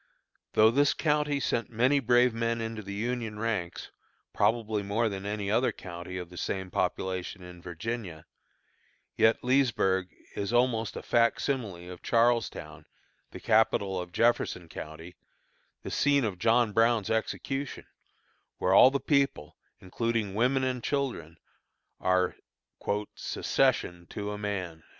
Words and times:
Though 0.53 0.71
this 0.71 0.95
county 0.95 1.39
sent 1.39 1.69
many 1.69 1.99
brave 1.99 2.33
men 2.33 2.59
into 2.59 2.81
the 2.81 2.95
Union 2.95 3.37
ranks, 3.37 3.91
probably 4.33 4.81
more 4.81 5.09
than 5.09 5.27
any 5.27 5.51
other 5.51 5.71
county 5.71 6.17
of 6.17 6.31
the 6.31 6.37
same 6.37 6.71
population 6.71 7.43
in 7.43 7.61
Virginia, 7.61 8.25
yet 9.15 9.43
Leesburg 9.43 10.09
is 10.35 10.51
almost 10.51 10.95
a 10.97 11.03
fac 11.03 11.39
simile 11.39 11.91
of 11.91 12.01
Charlestown, 12.01 12.87
the 13.29 13.39
capital 13.39 14.01
of 14.01 14.11
Jefferson 14.11 14.67
County, 14.67 15.17
the 15.83 15.91
scene 15.91 16.25
of 16.25 16.39
John 16.39 16.73
Brown's 16.73 17.11
execution, 17.11 17.85
where 18.57 18.73
all 18.73 18.89
the 18.89 18.99
people, 18.99 19.55
including 19.81 20.33
women 20.33 20.63
and 20.63 20.83
children, 20.83 21.37
are 21.99 22.35
"secession 23.15 24.07
to 24.09 24.31
a 24.31 24.37
man." 24.39 24.81